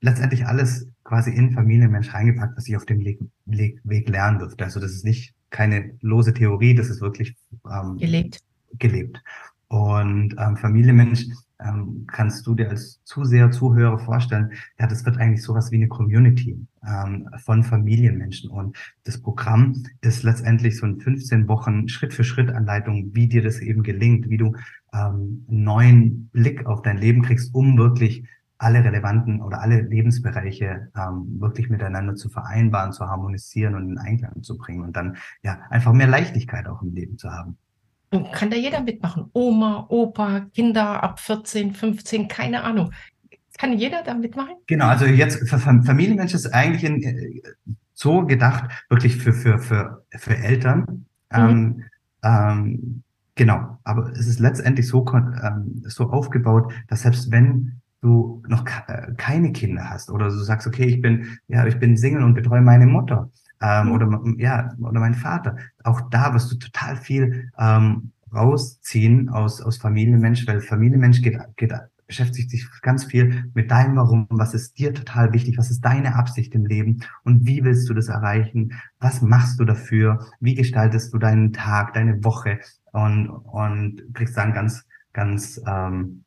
letztendlich 0.00 0.46
alles 0.46 0.88
quasi 1.02 1.30
in 1.30 1.52
Familienmensch 1.52 2.12
reingepackt, 2.12 2.56
was 2.56 2.68
ich 2.68 2.76
auf 2.76 2.86
dem 2.86 3.04
Weg, 3.04 3.20
Weg 3.46 4.08
lernen 4.08 4.38
durfte. 4.38 4.64
Also 4.64 4.80
das 4.80 4.92
ist 4.92 5.04
nicht 5.04 5.34
keine 5.50 5.94
lose 6.00 6.32
Theorie, 6.34 6.74
das 6.74 6.88
ist 6.88 7.00
wirklich 7.00 7.36
ähm, 7.70 7.98
gelebt. 7.98 8.40
gelebt. 8.78 9.22
Und 9.68 10.34
ähm, 10.38 10.56
Familienmensch 10.56 11.26
ähm, 11.60 12.06
kannst 12.06 12.46
du 12.46 12.54
dir 12.54 12.70
als 12.70 13.02
Zuseher, 13.04 13.50
Zuhörer 13.50 13.98
vorstellen, 13.98 14.52
ja, 14.78 14.86
das 14.86 15.04
wird 15.04 15.18
eigentlich 15.18 15.42
sowas 15.42 15.70
wie 15.70 15.76
eine 15.76 15.88
Community 15.88 16.58
ähm, 16.86 17.28
von 17.38 17.62
Familienmenschen. 17.62 18.50
Und 18.50 18.76
das 19.04 19.20
Programm 19.20 19.84
ist 20.00 20.22
letztendlich 20.22 20.76
so 20.76 20.86
ein 20.86 21.00
15 21.00 21.48
Wochen 21.48 21.88
Schritt 21.88 22.12
für 22.14 22.24
Schritt 22.24 22.50
Anleitung, 22.50 23.14
wie 23.14 23.28
dir 23.28 23.42
das 23.42 23.60
eben 23.60 23.82
gelingt, 23.82 24.28
wie 24.28 24.36
du 24.36 24.54
ähm, 24.92 25.44
einen 25.48 25.64
neuen 25.64 26.28
Blick 26.28 26.66
auf 26.66 26.82
dein 26.82 26.98
Leben 26.98 27.22
kriegst, 27.22 27.54
um 27.54 27.76
wirklich 27.78 28.24
alle 28.58 28.82
relevanten 28.82 29.42
oder 29.42 29.60
alle 29.60 29.82
Lebensbereiche 29.82 30.90
ähm, 30.96 31.40
wirklich 31.40 31.68
miteinander 31.68 32.14
zu 32.14 32.28
vereinbaren, 32.28 32.92
zu 32.92 33.06
harmonisieren 33.06 33.74
und 33.74 33.90
in 33.90 33.98
Einklang 33.98 34.42
zu 34.42 34.56
bringen 34.56 34.82
und 34.82 34.96
dann 34.96 35.16
ja 35.42 35.60
einfach 35.70 35.92
mehr 35.92 36.06
Leichtigkeit 36.06 36.66
auch 36.66 36.80
im 36.82 36.94
Leben 36.94 37.18
zu 37.18 37.30
haben. 37.30 37.58
Und 38.14 38.32
kann 38.32 38.50
da 38.50 38.56
jeder 38.56 38.80
mitmachen. 38.80 39.28
Oma, 39.32 39.86
Opa, 39.88 40.46
Kinder 40.54 41.02
ab 41.02 41.18
14, 41.18 41.74
15, 41.74 42.28
keine 42.28 42.62
Ahnung. 42.62 42.92
Kann 43.58 43.76
jeder 43.76 44.02
da 44.04 44.14
mitmachen? 44.14 44.54
Genau, 44.66 44.86
also 44.86 45.04
jetzt 45.04 45.48
für 45.48 45.58
Familienmensch 45.58 46.34
ist 46.34 46.46
eigentlich 46.46 46.84
in, 46.84 47.02
äh, 47.02 47.42
so 47.92 48.24
gedacht, 48.24 48.70
wirklich 48.88 49.16
für, 49.16 49.32
für, 49.32 49.58
für, 49.58 50.04
für 50.10 50.36
Eltern. 50.36 51.06
Mhm. 51.32 51.38
Ähm, 51.38 51.84
ähm, 52.22 53.02
genau, 53.34 53.78
aber 53.84 54.12
es 54.12 54.26
ist 54.26 54.38
letztendlich 54.38 54.86
so, 54.86 55.04
ähm, 55.12 55.82
so 55.84 56.10
aufgebaut, 56.10 56.72
dass 56.88 57.02
selbst 57.02 57.30
wenn 57.30 57.80
du 58.00 58.42
noch 58.48 58.64
äh, 58.86 59.12
keine 59.16 59.52
Kinder 59.52 59.90
hast 59.90 60.10
oder 60.10 60.26
du 60.26 60.36
sagst, 60.36 60.66
okay, 60.66 60.84
ich 60.84 61.00
bin, 61.00 61.38
ja, 61.48 61.66
ich 61.66 61.78
bin 61.78 61.96
Single 61.96 62.22
und 62.22 62.34
betreue 62.34 62.60
meine 62.60 62.86
Mutter, 62.86 63.30
ähm, 63.60 63.86
mhm. 63.86 63.92
oder 63.92 64.22
ja 64.38 64.74
oder 64.78 65.00
mein 65.00 65.14
Vater. 65.14 65.56
Auch 65.82 66.02
da 66.10 66.34
wirst 66.34 66.50
du 66.52 66.56
total 66.56 66.96
viel 66.96 67.50
ähm, 67.58 68.12
rausziehen 68.32 69.28
aus 69.28 69.60
aus 69.60 69.78
Familienmensch, 69.78 70.46
weil 70.46 70.60
Familienmensch 70.60 71.22
geht 71.22 71.38
geht 71.56 71.72
beschäftigt 72.06 72.50
sich 72.50 72.66
ganz 72.82 73.04
viel 73.04 73.50
mit 73.54 73.70
deinem 73.70 73.96
Warum, 73.96 74.26
was 74.30 74.54
ist 74.54 74.78
dir 74.78 74.92
total 74.92 75.32
wichtig, 75.32 75.58
was 75.58 75.70
ist 75.70 75.80
deine 75.80 76.16
Absicht 76.16 76.54
im 76.54 76.66
Leben? 76.66 77.02
Und 77.22 77.46
wie 77.46 77.64
willst 77.64 77.88
du 77.88 77.94
das 77.94 78.08
erreichen, 78.08 78.72
was 79.00 79.22
machst 79.22 79.58
du 79.60 79.64
dafür, 79.64 80.26
wie 80.40 80.54
gestaltest 80.54 81.12
du 81.12 81.18
deinen 81.18 81.52
Tag, 81.52 81.94
deine 81.94 82.22
Woche? 82.24 82.60
Und, 82.92 83.28
und 83.28 84.02
kriegst 84.14 84.36
dann 84.36 84.52
ganz, 84.52 84.84
ganz, 85.12 85.60
ähm, 85.66 86.24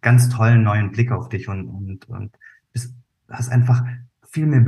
ganz 0.00 0.28
tollen 0.28 0.62
neuen 0.62 0.90
Blick 0.92 1.10
auf 1.10 1.28
dich 1.28 1.48
und, 1.48 1.66
und, 1.68 2.08
und 2.08 2.36
bist, 2.72 2.94
hast 3.28 3.50
einfach 3.50 3.84
viel 4.28 4.46
mehr 4.46 4.60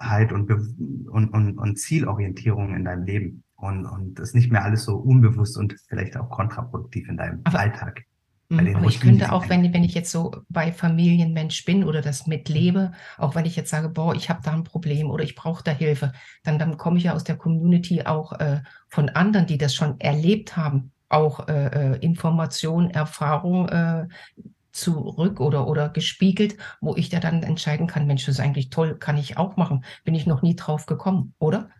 Bewusstheit 0.00 0.32
und, 0.32 0.50
und, 0.50 1.28
und, 1.28 1.58
und 1.58 1.78
Zielorientierung 1.78 2.74
in 2.74 2.84
deinem 2.84 3.04
Leben. 3.04 3.44
Und, 3.56 3.84
und 3.86 4.18
das 4.18 4.28
ist 4.28 4.34
nicht 4.34 4.50
mehr 4.50 4.64
alles 4.64 4.84
so 4.84 4.96
unbewusst 4.96 5.58
und 5.58 5.76
vielleicht 5.88 6.16
auch 6.16 6.30
kontraproduktiv 6.30 7.08
in 7.08 7.18
deinem 7.18 7.40
aber, 7.44 7.60
Alltag. 7.60 8.04
Mhm, 8.48 8.74
aber 8.74 8.86
ich 8.86 9.00
könnte 9.00 9.32
auch, 9.32 9.48
wenn, 9.48 9.72
wenn 9.74 9.84
ich 9.84 9.94
jetzt 9.94 10.10
so 10.10 10.34
bei 10.48 10.72
Familienmensch 10.72 11.64
bin 11.66 11.84
oder 11.84 12.00
das 12.00 12.26
mitlebe, 12.26 12.92
auch 13.18 13.34
wenn 13.34 13.44
ich 13.44 13.56
jetzt 13.56 13.70
sage, 13.70 13.90
boah, 13.90 14.14
ich 14.14 14.30
habe 14.30 14.40
da 14.42 14.52
ein 14.52 14.64
Problem 14.64 15.10
oder 15.10 15.22
ich 15.22 15.34
brauche 15.34 15.62
da 15.62 15.72
Hilfe, 15.72 16.12
dann, 16.42 16.58
dann 16.58 16.78
komme 16.78 16.98
ich 16.98 17.04
ja 17.04 17.12
aus 17.12 17.24
der 17.24 17.36
Community 17.36 18.02
auch 18.02 18.32
äh, 18.40 18.62
von 18.88 19.10
anderen, 19.10 19.46
die 19.46 19.58
das 19.58 19.74
schon 19.74 20.00
erlebt 20.00 20.56
haben, 20.56 20.92
auch 21.10 21.48
äh, 21.48 21.94
äh 21.94 21.98
Information, 21.98 22.90
Erfahrung 22.90 23.68
äh, 23.68 24.06
zurück 24.72 25.40
oder, 25.40 25.66
oder 25.66 25.88
gespiegelt, 25.88 26.56
wo 26.80 26.96
ich 26.96 27.08
da 27.08 27.20
dann 27.20 27.42
entscheiden 27.42 27.86
kann, 27.86 28.06
Mensch, 28.06 28.26
das 28.26 28.36
ist 28.36 28.40
eigentlich 28.40 28.70
toll, 28.70 28.96
kann 28.98 29.16
ich 29.16 29.36
auch 29.36 29.56
machen. 29.56 29.84
Bin 30.04 30.14
ich 30.14 30.26
noch 30.26 30.42
nie 30.42 30.56
drauf 30.56 30.86
gekommen, 30.86 31.34
oder? 31.38 31.70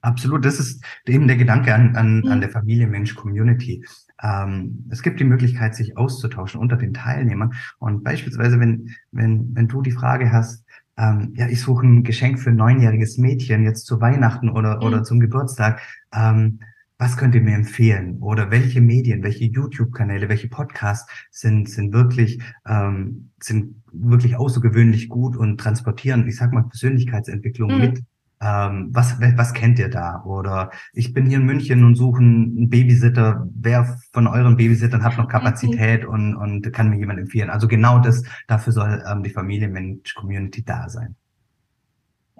Absolut, 0.00 0.44
das 0.44 0.60
ist 0.60 0.84
eben 1.06 1.26
der 1.26 1.36
Gedanke 1.36 1.74
an, 1.74 1.96
an, 1.96 2.20
mhm. 2.20 2.28
an 2.30 2.40
der 2.40 2.50
Familie-Mensch-Community. 2.50 3.84
Ähm, 4.22 4.84
es 4.90 5.02
gibt 5.02 5.18
die 5.18 5.24
Möglichkeit, 5.24 5.74
sich 5.74 5.96
auszutauschen 5.96 6.60
unter 6.60 6.76
den 6.76 6.94
Teilnehmern. 6.94 7.54
Und 7.78 8.04
beispielsweise, 8.04 8.60
wenn, 8.60 8.94
wenn, 9.10 9.54
wenn 9.54 9.68
du 9.68 9.82
die 9.82 9.92
Frage 9.92 10.32
hast, 10.32 10.64
ähm, 10.96 11.32
ja, 11.34 11.48
ich 11.48 11.60
suche 11.60 11.86
ein 11.86 12.04
Geschenk 12.04 12.38
für 12.38 12.50
ein 12.50 12.56
neunjähriges 12.56 13.18
Mädchen 13.18 13.64
jetzt 13.64 13.86
zu 13.86 14.00
Weihnachten 14.00 14.48
oder, 14.50 14.76
mhm. 14.76 14.82
oder 14.82 15.04
zum 15.04 15.20
Geburtstag, 15.20 15.80
ähm, 16.14 16.60
was 16.98 17.16
könnt 17.16 17.34
ihr 17.34 17.40
mir 17.40 17.54
empfehlen? 17.54 18.18
Oder 18.20 18.50
welche 18.50 18.80
Medien, 18.80 19.22
welche 19.22 19.44
YouTube-Kanäle, 19.44 20.28
welche 20.28 20.48
Podcasts 20.48 21.10
sind, 21.30 21.68
sind 21.68 21.92
wirklich, 21.92 22.42
ähm, 22.66 23.30
sind 23.40 23.82
wirklich 23.92 24.36
außergewöhnlich 24.36 25.08
gut 25.08 25.36
und 25.36 25.58
transportieren, 25.58 26.26
ich 26.26 26.36
sag 26.36 26.52
mal, 26.52 26.64
Persönlichkeitsentwicklung 26.64 27.72
mhm. 27.72 27.80
mit 27.80 28.02
ähm, 28.40 28.90
was, 28.92 29.20
was 29.20 29.52
kennt 29.52 29.78
ihr 29.78 29.88
da? 29.88 30.22
Oder 30.24 30.70
ich 30.92 31.12
bin 31.12 31.26
hier 31.26 31.38
in 31.38 31.46
München 31.46 31.84
und 31.84 31.96
suche 31.96 32.20
einen 32.20 32.70
Babysitter. 32.70 33.48
Wer 33.52 33.98
von 34.12 34.26
euren 34.28 34.56
Babysittern 34.56 35.02
hat 35.02 35.16
noch 35.16 35.24
mhm. 35.24 35.30
Kapazität 35.30 36.04
und, 36.04 36.36
und 36.36 36.72
kann 36.72 36.90
mir 36.90 36.98
jemand 36.98 37.18
empfehlen? 37.18 37.50
Also 37.50 37.66
genau 37.66 37.98
das, 37.98 38.22
dafür 38.46 38.72
soll 38.72 39.02
ähm, 39.10 39.22
die 39.22 39.30
Familienmensch-Community 39.30 40.64
da 40.64 40.88
sein. 40.88 41.16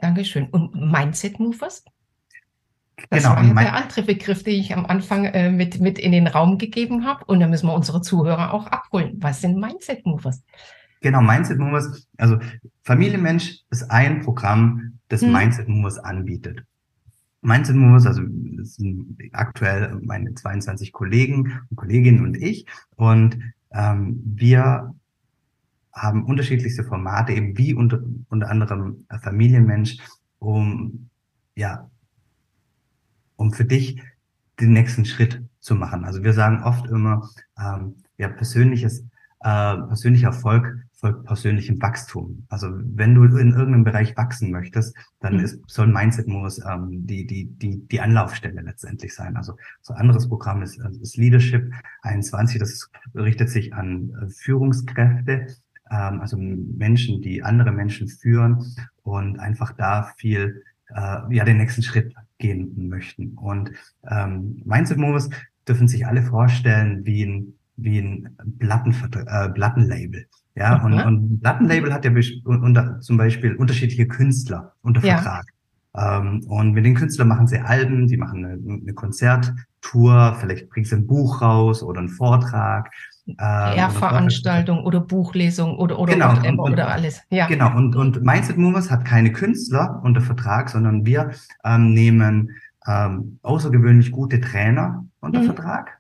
Dankeschön. 0.01 0.49
Und 0.51 0.75
Mindset 0.75 1.41
Movers? 1.41 1.85
Das 3.11 3.23
genau, 3.23 3.37
war 3.37 3.45
ja 3.45 3.55
der 3.55 3.75
andere 3.75 4.03
Begriff, 4.03 4.43
den 4.43 4.61
ich 4.61 4.75
am 4.75 4.87
Anfang 4.87 5.25
äh, 5.27 5.51
mit, 5.51 5.81
mit 5.81 5.99
in 5.99 6.13
den 6.13 6.27
Raum 6.27 6.59
gegeben 6.59 7.07
habe. 7.07 7.25
Und 7.25 7.41
da 7.41 7.47
müssen 7.47 7.67
wir 7.67 7.75
unsere 7.75 8.03
Zuhörer 8.03 8.53
auch 8.53 8.67
abholen. 8.67 9.17
Was 9.21 9.41
sind 9.41 9.59
Mindset 9.59 10.05
Movers? 10.05 10.43
Genau, 11.01 11.23
Mindset 11.23 11.59
Movers. 11.59 12.09
Also 12.17 12.39
Familienmensch 12.83 13.61
ist 13.71 13.91
ein 13.91 14.23
Programm, 14.23 14.99
das 15.09 15.23
hm. 15.23 15.33
Mindset 15.33 15.69
Movers 15.69 15.99
anbietet. 15.99 16.65
Mindset 17.41 17.77
Movers, 17.77 18.07
also 18.07 18.23
sind 18.63 19.17
aktuell 19.33 19.97
meine 20.03 20.35
22 20.35 20.93
Kollegen 20.93 21.61
und 21.71 21.77
Kolleginnen 21.77 22.25
und 22.25 22.37
ich. 22.37 22.67
Und 22.97 23.39
ähm, 23.73 24.21
wir 24.25 24.95
haben 25.93 26.25
unterschiedlichste 26.25 26.85
Formate, 26.85 27.33
eben 27.33 27.57
wie 27.57 27.75
unter, 27.75 28.01
unter 28.29 28.51
anderem 28.51 29.07
Familienmensch, 29.23 29.99
um 30.39 31.09
ja, 31.55 31.89
um 33.39 33.53
für 33.53 33.65
dich 33.65 34.03
den 34.61 34.73
nächsten 34.73 35.05
Schritt 35.05 35.43
zu 35.61 35.75
machen. 35.75 36.05
Also 36.05 36.23
wir 36.23 36.33
sagen 36.33 36.63
oft 36.63 36.87
immer, 36.87 37.29
ähm, 37.59 37.97
ja, 38.19 38.29
persönliches, 38.29 39.01
äh, 39.41 39.77
persönlicher 39.77 40.29
Erfolg 40.29 40.77
folgt 40.95 41.25
persönlichem 41.27 41.81
Wachstum. 41.81 42.45
Also 42.49 42.69
wenn 42.73 43.15
du 43.15 43.25
in 43.25 43.53
irgendeinem 43.53 43.85
Bereich 43.85 44.17
wachsen 44.17 44.51
möchtest, 44.51 44.97
dann 45.21 45.35
mhm. 45.35 45.45
ist, 45.45 45.61
soll 45.69 45.87
Mindset 45.87 46.27
Moves 46.27 46.61
ähm, 46.69 47.07
die, 47.07 47.25
die, 47.25 47.47
die, 47.47 47.87
die 47.87 48.01
Anlaufstelle 48.01 48.61
letztendlich 48.63 49.15
sein. 49.15 49.37
Also 49.37 49.57
so 49.81 49.95
ein 49.95 50.01
anderes 50.01 50.29
Programm 50.29 50.63
ist, 50.63 50.79
äh, 50.79 50.91
ist 51.01 51.17
Leadership 51.17 51.73
21, 52.03 52.59
das 52.59 52.91
richtet 53.15 53.51
sich 53.51 53.73
an 53.75 54.11
äh, 54.21 54.29
Führungskräfte, 54.29 55.47
ähm, 55.91 56.21
also 56.21 56.37
Menschen, 56.37 57.23
die 57.23 57.45
andere 57.45 57.71
Menschen 57.71 58.09
führen 58.09 58.67
und 59.05 59.39
einfach 59.39 59.73
da 59.73 60.11
viel, 60.17 60.65
äh, 60.95 61.35
ja, 61.35 61.45
den 61.45 61.59
nächsten 61.59 61.83
Schritt 61.83 62.15
gehen 62.39 62.89
möchten. 62.89 63.35
Und 63.35 63.73
ähm, 64.09 64.63
Mindset 64.65 64.99
Moves 64.99 65.29
dürfen 65.67 65.89
sich 65.89 66.07
alle 66.07 66.23
vorstellen 66.23 67.05
wie 67.05 67.25
ein, 67.25 67.55
wie 67.77 67.99
ein 67.99 68.37
Platten, 68.59 68.95
äh, 69.27 69.49
Plattenlabel. 69.51 70.27
Ja, 70.55 70.83
und, 70.83 70.95
und 70.95 71.41
Plattenlabel 71.41 71.93
hat 71.93 72.05
ja 72.05 72.11
unter, 72.45 73.01
zum 73.01 73.17
Beispiel 73.17 73.55
unterschiedliche 73.55 74.09
Künstler 74.09 74.73
unter 74.83 75.01
Vertrag. 75.01 75.45
Ja. 75.95 76.19
Ähm, 76.19 76.45
und 76.49 76.73
mit 76.73 76.85
den 76.85 76.95
Künstlern 76.95 77.29
machen 77.29 77.47
sie 77.47 77.61
Alben, 77.61 78.07
die 78.07 78.17
machen 78.17 78.45
eine, 78.45 78.55
eine 78.55 78.95
Konzerttour, 78.95 80.37
vielleicht 80.41 80.69
bringen 80.69 80.85
sie 80.85 80.97
ein 80.97 81.07
Buch 81.07 81.43
raus 81.43 81.83
oder 81.83 82.01
einen 82.01 82.09
Vortrag. 82.09 82.91
Ähm, 83.29 83.77
ja, 83.77 83.91
Veranstaltung 83.91 84.85
oder 84.85 85.01
Buchlesung 85.01 85.77
oder 85.77 85.99
oder, 85.99 86.15
genau, 86.15 86.31
und, 86.31 86.59
und, 86.59 86.73
oder 86.73 86.89
alles. 86.89 87.21
Ja. 87.31 87.47
Genau, 87.47 87.77
und, 87.77 87.95
und 87.95 88.23
Mindset 88.23 88.57
Movers 88.57 88.91
hat 88.91 89.05
keine 89.05 89.33
Künstler 89.33 90.01
unter 90.03 90.21
Vertrag, 90.21 90.71
sondern 90.71 91.05
wir 91.05 91.33
ähm, 91.65 91.93
nehmen 91.93 92.53
ähm, 92.87 93.39
außergewöhnlich 93.43 94.11
gute 94.13 94.41
Trainer 94.41 95.05
unter 95.21 95.41
mhm. 95.41 95.45
Vertrag. 95.45 95.99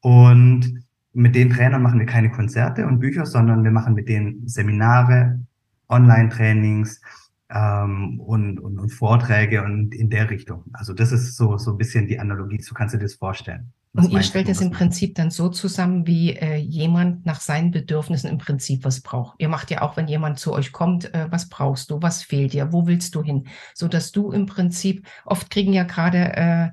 Und 0.00 0.84
mit 1.14 1.34
den 1.34 1.48
Trainern 1.48 1.82
machen 1.82 1.98
wir 1.98 2.06
keine 2.06 2.30
Konzerte 2.30 2.86
und 2.86 2.98
Bücher, 2.98 3.24
sondern 3.24 3.64
wir 3.64 3.70
machen 3.70 3.94
mit 3.94 4.08
denen 4.08 4.46
Seminare, 4.46 5.40
Online-Trainings 5.88 7.00
ähm, 7.48 8.20
und, 8.20 8.58
und, 8.60 8.78
und 8.78 8.90
Vorträge 8.90 9.62
und 9.62 9.94
in 9.94 10.10
der 10.10 10.28
Richtung. 10.28 10.64
Also 10.74 10.92
das 10.92 11.12
ist 11.12 11.36
so, 11.36 11.56
so 11.56 11.72
ein 11.72 11.78
bisschen 11.78 12.06
die 12.06 12.18
Analogie, 12.18 12.60
so 12.60 12.74
kannst 12.74 12.94
du 12.94 12.98
dir 12.98 13.04
das 13.04 13.14
vorstellen. 13.14 13.72
Und 13.96 14.10
ihr 14.10 14.22
stellt 14.22 14.48
es 14.48 14.60
im 14.60 14.70
Prinzip 14.70 15.14
dann 15.14 15.30
so 15.30 15.48
zusammen, 15.48 16.06
wie 16.06 16.36
äh, 16.36 16.56
jemand 16.56 17.24
nach 17.24 17.40
seinen 17.40 17.70
Bedürfnissen 17.70 18.28
im 18.28 18.38
Prinzip 18.38 18.84
was 18.84 19.00
braucht. 19.00 19.36
Ihr 19.38 19.48
macht 19.48 19.70
ja 19.70 19.82
auch, 19.82 19.96
wenn 19.96 20.06
jemand 20.06 20.38
zu 20.38 20.52
euch 20.52 20.72
kommt, 20.72 21.12
äh, 21.14 21.26
was 21.30 21.48
brauchst 21.48 21.90
du, 21.90 22.02
was 22.02 22.22
fehlt 22.22 22.52
dir, 22.52 22.72
wo 22.72 22.86
willst 22.86 23.14
du 23.14 23.22
hin? 23.22 23.48
So 23.74 23.88
dass 23.88 24.12
du 24.12 24.32
im 24.32 24.46
Prinzip, 24.46 25.06
oft 25.24 25.50
kriegen 25.50 25.72
ja 25.72 25.84
gerade 25.84 26.36
äh, 26.36 26.70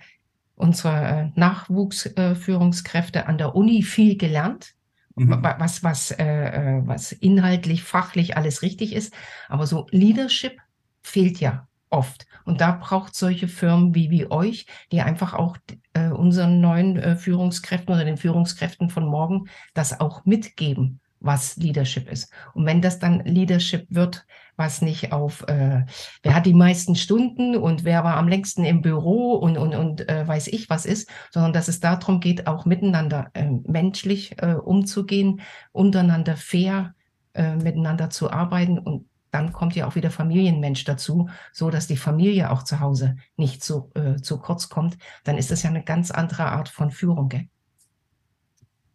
unsere 0.56 0.94
äh, 0.96 1.40
Nachwuchsführungskräfte 1.40 3.20
äh, 3.20 3.24
an 3.24 3.38
der 3.38 3.56
Uni 3.56 3.84
viel 3.84 4.18
gelernt, 4.18 4.74
mhm. 5.16 5.40
was, 5.42 5.84
was, 5.84 6.12
äh, 6.12 6.26
äh, 6.26 6.82
was 6.86 7.12
inhaltlich, 7.12 7.84
fachlich 7.84 8.38
alles 8.38 8.62
richtig 8.62 8.94
ist. 8.94 9.14
Aber 9.50 9.66
so 9.66 9.88
Leadership 9.92 10.58
fehlt 11.02 11.40
ja 11.40 11.68
oft. 11.94 12.26
Und 12.46 12.60
da 12.60 12.72
braucht 12.72 13.16
solche 13.16 13.48
Firmen 13.48 13.96
wie, 13.96 14.10
wie 14.10 14.30
euch, 14.30 14.66
die 14.92 15.02
einfach 15.02 15.34
auch 15.34 15.58
äh, 15.94 16.10
unseren 16.10 16.60
neuen 16.60 16.98
äh, 16.98 17.16
Führungskräften 17.16 17.94
oder 17.94 18.04
den 18.04 18.18
Führungskräften 18.18 18.90
von 18.90 19.06
morgen 19.06 19.46
das 19.74 20.00
auch 20.00 20.26
mitgeben, 20.26 21.00
was 21.20 21.56
Leadership 21.56 22.12
ist. 22.12 22.34
Und 22.54 22.66
wenn 22.66 22.82
das 22.82 23.00
dann 23.00 23.24
Leadership 23.24 23.86
wird, 23.90 24.26
was 24.56 24.82
nicht 24.82 25.14
auf, 25.14 25.48
äh, 25.48 25.86
wer 26.22 26.36
hat 26.36 26.46
die 26.46 26.54
meisten 26.54 26.96
Stunden 26.96 27.56
und 27.56 27.86
wer 27.86 28.04
war 28.04 28.18
am 28.18 28.28
längsten 28.28 28.66
im 28.66 28.82
Büro 28.82 29.36
und, 29.36 29.58
und, 29.58 29.74
und 29.74 30.10
äh, 30.10 30.28
weiß 30.28 30.48
ich 30.48 30.70
was 30.70 30.86
ist, 30.86 31.10
sondern 31.32 31.54
dass 31.54 31.70
es 31.70 31.80
darum 31.80 32.20
geht, 32.20 32.46
auch 32.48 32.66
miteinander 32.66 33.30
äh, 33.34 33.50
menschlich 33.66 34.42
äh, 34.42 34.56
umzugehen, 34.56 35.42
untereinander 35.72 36.36
fair 36.36 36.94
äh, 37.34 37.56
miteinander 37.56 38.10
zu 38.10 38.32
arbeiten 38.32 38.78
und 38.78 39.06
dann 39.34 39.52
kommt 39.52 39.76
ja 39.76 39.88
auch 39.88 39.96
wieder 39.96 40.12
Familienmensch 40.12 40.84
dazu, 40.84 41.28
so 41.52 41.72
dass 41.72 41.88
die 41.88 41.98
Familie 41.98 42.52
auch 42.52 42.64
zu 42.64 42.80
Hause 42.80 43.16
nicht 43.36 43.64
zu, 43.64 43.90
äh, 43.96 44.18
zu 44.18 44.38
kurz 44.38 44.70
kommt. 44.70 44.98
Dann 45.24 45.38
ist 45.38 45.50
das 45.50 45.64
ja 45.64 45.72
eine 45.72 45.84
ganz 45.84 46.12
andere 46.12 46.46
Art 46.46 46.70
von 46.70 46.92
Führung. 46.92 47.30
Gell? 47.30 47.48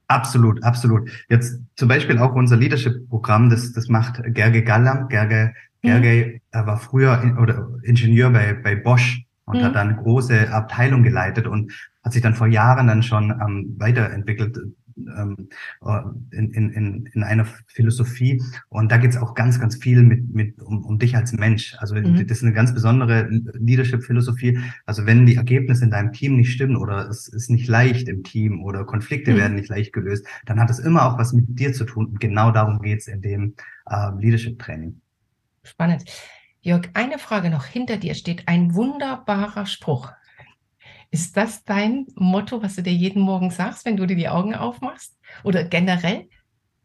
Absolut, 0.07 0.63
absolut. 0.63 1.11
Jetzt 1.29 1.61
zum 1.75 1.89
Beispiel 1.89 2.19
auch 2.19 2.35
unser 2.35 2.57
Leadership-Programm, 2.57 3.51
das, 3.51 3.73
das 3.73 3.89
macht 3.89 4.23
Gerge 4.33 4.63
Gallam. 4.63 5.09
Gerge, 5.09 5.55
Gerge 5.83 6.41
mhm. 6.55 6.67
war 6.67 6.79
früher 6.79 7.21
in, 7.21 7.37
oder 7.37 7.69
Ingenieur 7.83 8.31
bei, 8.31 8.55
bei 8.55 8.77
Bosch 8.77 9.25
und 9.45 9.59
mhm. 9.59 9.65
hat 9.65 9.75
dann 9.75 9.97
große 9.97 10.53
Abteilung 10.53 11.03
geleitet 11.03 11.49
und 11.49 11.73
hat 12.05 12.13
sich 12.13 12.23
dann 12.23 12.37
vor 12.37 12.47
Jahren 12.47 12.87
dann 12.87 13.03
schon 13.03 13.31
ähm, 13.31 13.75
weiterentwickelt 13.77 14.57
ähm, 15.17 15.49
äh, 15.83 16.37
in, 16.37 16.53
in, 16.53 17.07
in 17.13 17.23
einer 17.23 17.47
Philosophie. 17.67 18.43
Und 18.69 18.91
da 18.91 18.97
geht 18.97 19.11
es 19.11 19.17
auch 19.17 19.35
ganz, 19.35 19.61
ganz 19.61 19.77
viel 19.77 20.03
mit, 20.03 20.35
mit 20.35 20.61
um, 20.61 20.85
um 20.85 20.99
dich 20.99 21.17
als 21.17 21.33
Mensch. 21.33 21.77
Also 21.79 21.95
mhm. 21.95 22.27
das 22.27 22.39
ist 22.39 22.45
eine 22.45 22.53
ganz 22.53 22.75
besondere 22.75 23.29
Leadership-Philosophie. 23.29 24.59
Also 24.87 25.07
wenn 25.07 25.27
die 25.27 25.37
Ergebnisse 25.37 25.85
in 25.85 25.91
deinem 25.91 26.13
Team 26.13 26.37
nicht 26.37 26.53
stimmen 26.53 26.77
oder 26.77 27.09
es 27.09 27.29
ist 27.29 27.51
nicht 27.51 27.69
leicht 27.69 28.09
im 28.09 28.23
Team 28.23 28.63
oder 28.63 28.85
Konflikte 28.85 29.33
mhm. 29.33 29.37
werden 29.37 29.55
nicht 29.57 29.69
leicht 29.69 29.93
gelöst, 29.93 30.27
dann 30.47 30.61
hat 30.61 30.71
es 30.71 30.79
immer 30.79 31.07
auch 31.07 31.19
was 31.19 31.33
mit 31.33 31.59
dir 31.59 31.73
zu 31.73 31.85
tun. 31.85 32.07
Und 32.07 32.21
genau 32.21 32.51
darum 32.51 32.81
geht 32.81 33.01
es 33.01 33.09
in 33.09 33.23
dem 33.23 33.55
äh, 33.87 34.11
Leadership-Training. 34.19 35.01
Spannend. 35.63 36.05
Jörg, 36.61 36.89
eine 36.95 37.19
Frage 37.19 37.51
noch. 37.51 37.65
Hinter 37.67 37.99
dir 37.99 38.15
steht 38.15 38.49
ein 38.49 38.75
wunderbarer 38.75 39.67
Spruch. 39.67 40.13
Ist 41.11 41.37
das 41.37 41.65
dein 41.65 42.07
Motto, 42.17 42.63
was 42.63 42.77
du 42.77 42.83
dir 42.83 42.93
jeden 42.93 43.23
Morgen 43.23 43.51
sagst, 43.51 43.87
wenn 43.87 43.97
du 43.97 44.07
dir 44.07 44.17
die 44.17 44.29
Augen 44.29 44.55
aufmachst? 44.55 45.17
Oder 45.43 45.65
generell? 45.65 46.29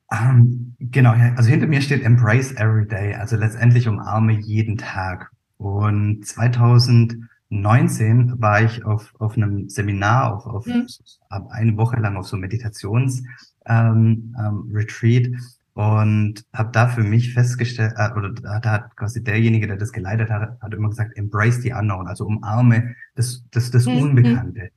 Um, 0.07 0.17
ähm, 0.19 0.75
genau, 0.79 1.11
also 1.11 1.49
hinter 1.49 1.67
mir 1.67 1.81
steht 1.81 2.03
Embrace 2.03 2.53
Every 2.53 2.87
Day, 2.87 3.15
also 3.15 3.35
letztendlich 3.35 3.87
umarme 3.87 4.33
jeden 4.33 4.77
Tag. 4.77 5.31
Und 5.57 6.25
2019 6.25 8.39
war 8.39 8.61
ich 8.61 8.85
auf, 8.85 9.13
auf 9.19 9.35
einem 9.35 9.69
Seminar, 9.69 10.33
auf, 10.33 10.45
auf 10.45 10.65
hm. 10.65 10.87
eine 11.29 11.77
Woche 11.77 11.99
lang 11.99 12.15
auf 12.15 12.27
so 12.27 12.37
Meditations 12.37 13.23
ähm, 13.65 14.35
ähm, 14.39 14.69
Retreat 14.71 15.27
und 15.73 16.45
habe 16.53 16.71
da 16.71 16.87
für 16.87 17.03
mich 17.03 17.33
festgestellt, 17.33 17.93
äh, 17.97 18.11
oder 18.15 18.31
da 18.31 18.71
hat 18.71 18.95
quasi 18.95 19.23
derjenige, 19.23 19.67
der 19.67 19.77
das 19.77 19.91
geleitet 19.91 20.29
hat, 20.29 20.61
hat 20.61 20.73
immer 20.73 20.89
gesagt, 20.89 21.17
embrace 21.17 21.61
the 21.61 21.73
unknown, 21.73 22.07
also 22.07 22.25
umarme 22.25 22.95
das, 23.15 23.43
das, 23.51 23.71
das 23.71 23.85
mhm. 23.85 23.97
Unbekannte. 23.97 24.69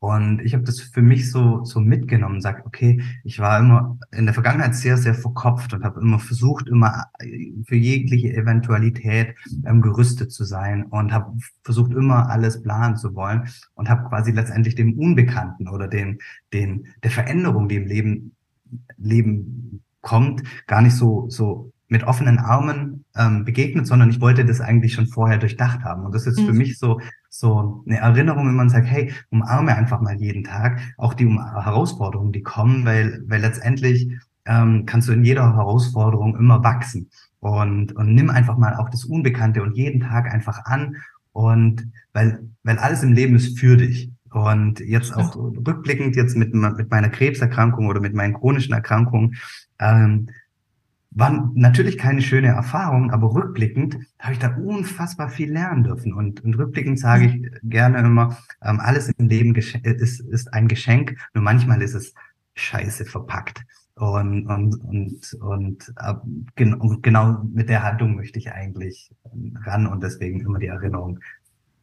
Und 0.00 0.40
ich 0.40 0.54
habe 0.54 0.64
das 0.64 0.80
für 0.80 1.02
mich 1.02 1.30
so, 1.30 1.62
so 1.64 1.78
mitgenommen 1.78 2.36
und 2.36 2.40
sagt, 2.40 2.66
okay, 2.66 3.02
ich 3.22 3.38
war 3.38 3.60
immer 3.60 3.98
in 4.12 4.24
der 4.24 4.32
Vergangenheit 4.32 4.74
sehr, 4.74 4.96
sehr 4.96 5.12
verkopft 5.12 5.74
und 5.74 5.84
habe 5.84 6.00
immer 6.00 6.18
versucht, 6.18 6.68
immer 6.68 7.04
äh, 7.18 7.52
für 7.66 7.76
jegliche 7.76 8.32
Eventualität 8.32 9.34
ähm, 9.66 9.82
gerüstet 9.82 10.32
zu 10.32 10.44
sein 10.44 10.84
und 10.84 11.12
habe 11.12 11.36
versucht, 11.64 11.92
immer 11.92 12.30
alles 12.30 12.62
planen 12.62 12.96
zu 12.96 13.14
wollen 13.14 13.46
und 13.74 13.90
habe 13.90 14.08
quasi 14.08 14.32
letztendlich 14.32 14.74
dem 14.74 14.98
Unbekannten 14.98 15.68
oder 15.68 15.86
den, 15.86 16.18
den, 16.54 16.86
der 17.02 17.10
Veränderung, 17.10 17.68
die 17.68 17.76
im 17.76 17.86
Leben, 17.86 18.36
Leben 18.96 19.82
kommt, 20.00 20.42
gar 20.66 20.82
nicht 20.82 20.96
so, 20.96 21.28
so 21.28 21.72
mit 21.90 22.04
offenen 22.04 22.38
Armen 22.38 23.04
ähm, 23.16 23.44
begegnet, 23.44 23.86
sondern 23.86 24.10
ich 24.10 24.20
wollte 24.20 24.44
das 24.44 24.60
eigentlich 24.60 24.94
schon 24.94 25.08
vorher 25.08 25.38
durchdacht 25.38 25.82
haben. 25.82 26.06
Und 26.06 26.14
das 26.14 26.26
ist 26.26 26.38
mhm. 26.38 26.46
für 26.46 26.52
mich 26.52 26.78
so, 26.78 27.00
so 27.28 27.82
eine 27.86 27.98
Erinnerung, 27.98 28.46
wenn 28.46 28.54
man 28.54 28.70
sagt, 28.70 28.86
hey, 28.86 29.12
umarme 29.30 29.76
einfach 29.76 30.00
mal 30.00 30.14
jeden 30.14 30.44
Tag, 30.44 30.80
auch 30.96 31.14
die 31.14 31.28
Herausforderungen, 31.28 32.32
die 32.32 32.42
kommen, 32.42 32.84
weil, 32.84 33.24
weil 33.26 33.40
letztendlich 33.40 34.12
ähm, 34.46 34.86
kannst 34.86 35.08
du 35.08 35.12
in 35.12 35.24
jeder 35.24 35.54
Herausforderung 35.56 36.36
immer 36.36 36.62
wachsen. 36.62 37.10
Und, 37.40 37.92
und 37.96 38.14
nimm 38.14 38.30
einfach 38.30 38.56
mal 38.56 38.76
auch 38.76 38.88
das 38.88 39.04
Unbekannte 39.04 39.62
und 39.62 39.76
jeden 39.76 40.00
Tag 40.00 40.32
einfach 40.32 40.64
an. 40.66 40.96
Und 41.32 41.90
weil, 42.12 42.48
weil 42.62 42.78
alles 42.78 43.02
im 43.02 43.12
Leben 43.12 43.34
ist 43.34 43.58
für 43.58 43.76
dich. 43.76 44.10
Und 44.30 44.80
jetzt 44.80 45.14
auch 45.16 45.34
rückblickend 45.36 46.14
jetzt 46.14 46.36
mit, 46.36 46.54
mit 46.54 46.90
meiner 46.90 47.08
Krebserkrankung 47.08 47.88
oder 47.88 48.00
mit 48.00 48.14
meinen 48.14 48.34
chronischen 48.34 48.74
Erkrankungen, 48.74 49.36
ähm, 49.80 50.28
waren 51.12 51.50
natürlich 51.54 51.98
keine 51.98 52.22
schöne 52.22 52.48
Erfahrung, 52.48 53.10
aber 53.10 53.34
rückblickend 53.34 53.98
habe 54.20 54.32
ich 54.32 54.38
da 54.38 54.54
unfassbar 54.54 55.28
viel 55.28 55.52
lernen 55.52 55.82
dürfen. 55.82 56.12
Und, 56.12 56.44
und 56.44 56.54
rückblickend 56.56 57.00
sage 57.00 57.26
ich 57.26 57.60
gerne 57.64 57.98
immer, 57.98 58.38
ähm, 58.62 58.78
alles 58.78 59.08
im 59.08 59.26
Leben 59.26 59.54
ist, 59.54 60.20
ist 60.20 60.54
ein 60.54 60.68
Geschenk, 60.68 61.16
nur 61.34 61.42
manchmal 61.42 61.82
ist 61.82 61.94
es 61.94 62.14
scheiße 62.54 63.06
verpackt. 63.06 63.64
Und, 63.96 64.46
und, 64.46 64.74
und, 64.84 65.34
und, 65.42 65.94
äh, 65.98 66.14
gen 66.54 66.74
und 66.74 67.02
genau 67.02 67.42
mit 67.52 67.68
der 67.68 67.82
Haltung 67.82 68.14
möchte 68.14 68.38
ich 68.38 68.52
eigentlich 68.52 69.12
ran 69.64 69.86
und 69.86 70.02
deswegen 70.02 70.40
immer 70.40 70.58
die 70.58 70.68
Erinnerung, 70.68 71.18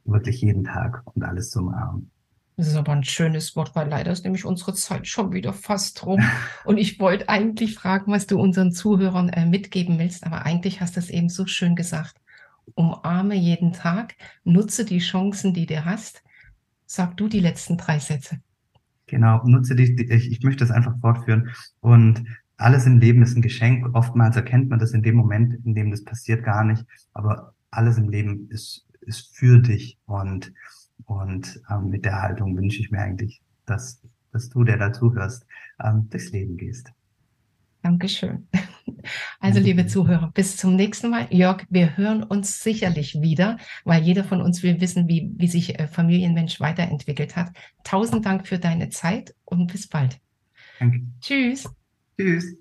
wirklich 0.05 0.41
jeden 0.41 0.63
Tag 0.63 1.01
und 1.13 1.23
alles 1.23 1.49
zum 1.49 1.69
Arm. 1.69 2.09
Das 2.57 2.67
ist 2.67 2.75
aber 2.75 2.91
ein 2.91 3.03
schönes 3.03 3.55
Wort, 3.55 3.75
weil 3.75 3.87
leider 3.87 4.11
ist 4.11 4.23
nämlich 4.23 4.43
unsere 4.43 4.73
Zeit 4.73 5.07
schon 5.07 5.31
wieder 5.31 5.53
fast 5.53 6.03
rum. 6.05 6.21
Und 6.65 6.77
ich 6.77 6.99
wollte 6.99 7.29
eigentlich 7.29 7.75
fragen, 7.75 8.11
was 8.11 8.25
du 8.25 8.39
unseren 8.39 8.71
Zuhörern 8.71 9.29
äh, 9.29 9.45
mitgeben 9.45 9.99
willst, 9.99 10.25
aber 10.25 10.43
eigentlich 10.43 10.81
hast 10.81 10.95
du 10.95 10.99
es 10.99 11.11
eben 11.11 11.29
so 11.29 11.45
schön 11.45 11.75
gesagt. 11.75 12.15
Umarme 12.73 13.35
jeden 13.35 13.73
Tag, 13.73 14.15
nutze 14.43 14.85
die 14.85 14.97
Chancen, 14.97 15.53
die 15.53 15.67
du 15.67 15.85
hast. 15.85 16.23
Sag 16.87 17.15
du 17.15 17.27
die 17.27 17.39
letzten 17.39 17.77
drei 17.77 17.99
Sätze. 17.99 18.39
Genau, 19.05 19.41
nutze 19.45 19.75
die, 19.75 20.07
ich, 20.09 20.31
ich 20.31 20.41
möchte 20.41 20.65
das 20.65 20.71
einfach 20.71 20.97
fortführen. 20.99 21.51
Und 21.79 22.25
alles 22.57 22.87
im 22.87 22.97
Leben 22.97 23.21
ist 23.21 23.35
ein 23.35 23.43
Geschenk. 23.43 23.95
Oftmals 23.95 24.35
erkennt 24.35 24.69
man 24.69 24.79
das 24.79 24.93
in 24.93 25.03
dem 25.03 25.15
Moment, 25.15 25.63
in 25.63 25.75
dem 25.75 25.91
das 25.91 26.03
passiert, 26.03 26.43
gar 26.43 26.63
nicht. 26.63 26.83
Aber 27.13 27.53
alles 27.69 27.99
im 27.99 28.09
Leben 28.09 28.49
ist, 28.49 28.85
ist 29.01 29.35
für 29.35 29.59
dich. 29.59 29.99
Und 30.05 30.51
und 31.07 31.61
ähm, 31.71 31.89
mit 31.89 32.05
der 32.05 32.21
Haltung 32.21 32.55
wünsche 32.55 32.81
ich 32.81 32.91
mir 32.91 32.99
eigentlich, 32.99 33.41
dass, 33.65 34.01
dass 34.31 34.49
du, 34.49 34.63
der 34.63 34.77
dazuhörst, 34.77 35.47
ähm, 35.83 36.07
durchs 36.09 36.31
Leben 36.31 36.57
gehst. 36.57 36.91
Dankeschön. 37.81 38.47
Also, 39.39 39.61
liebe 39.61 39.87
Zuhörer, 39.87 40.31
bis 40.33 40.57
zum 40.57 40.75
nächsten 40.75 41.09
Mal. 41.09 41.27
Jörg, 41.29 41.65
wir 41.69 41.95
hören 41.95 42.23
uns 42.23 42.61
sicherlich 42.61 43.21
wieder, 43.21 43.57
weil 43.85 44.03
jeder 44.03 44.25
von 44.25 44.41
uns 44.41 44.63
will 44.63 44.81
wissen, 44.81 45.07
wie, 45.07 45.31
wie 45.37 45.47
sich 45.47 45.79
äh, 45.79 45.87
Familienmensch 45.87 46.59
weiterentwickelt 46.59 47.37
hat. 47.37 47.53
Tausend 47.85 48.25
Dank 48.25 48.45
für 48.45 48.59
deine 48.59 48.89
Zeit 48.89 49.33
und 49.45 49.71
bis 49.71 49.87
bald. 49.87 50.19
Danke. 50.79 51.03
Tschüss. 51.21 51.69
Tschüss. 52.19 52.57